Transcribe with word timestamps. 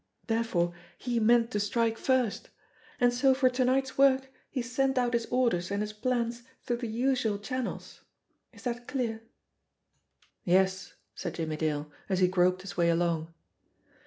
Therefore 0.25 0.73
he 0.97 1.19
meant 1.19 1.51
to 1.51 1.59
strike 1.59 1.95
first. 1.99 2.49
And 2.99 3.13
so 3.13 3.35
for 3.35 3.51
to 3.51 3.63
night's 3.63 3.99
work 3.99 4.31
he 4.49 4.63
sent 4.63 4.97
out 4.97 5.13
his 5.13 5.27
orders 5.27 5.69
and 5.69 5.83
his 5.83 5.93
plans 5.93 6.41
through 6.63 6.77
the 6.77 6.87
usual 6.87 7.37
channels. 7.37 8.01
Is 8.51 8.63
that 8.63 8.87
clear?" 8.87 9.21
"Yes," 10.43 10.95
said 11.13 11.35
Jimmie 11.35 11.55
Dale, 11.57 11.91
as 12.09 12.17
he 12.17 12.27
groped 12.27 12.63
his 12.63 12.75
way 12.75 12.89
along. 12.89 13.31